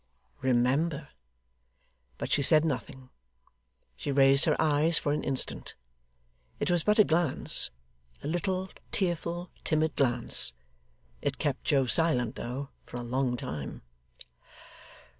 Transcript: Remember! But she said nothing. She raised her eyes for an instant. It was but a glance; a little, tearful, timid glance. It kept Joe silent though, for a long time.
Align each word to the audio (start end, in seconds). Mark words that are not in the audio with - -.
Remember! 0.41 1.09
But 2.17 2.31
she 2.31 2.41
said 2.41 2.65
nothing. 2.65 3.11
She 3.95 4.11
raised 4.11 4.45
her 4.45 4.59
eyes 4.59 4.97
for 4.97 5.13
an 5.13 5.23
instant. 5.23 5.75
It 6.59 6.71
was 6.71 6.83
but 6.83 6.97
a 6.97 7.03
glance; 7.03 7.69
a 8.23 8.27
little, 8.27 8.67
tearful, 8.91 9.51
timid 9.63 9.95
glance. 9.95 10.53
It 11.21 11.37
kept 11.37 11.65
Joe 11.65 11.85
silent 11.85 12.33
though, 12.33 12.69
for 12.83 12.97
a 12.97 13.03
long 13.03 13.37
time. 13.37 13.83